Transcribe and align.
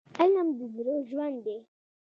علم 0.19 0.47
د 0.57 0.59
زړه 0.75 0.95
ژوند 1.09 1.37
دی. 1.45 1.57